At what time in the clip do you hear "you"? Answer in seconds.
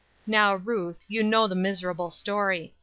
1.07-1.21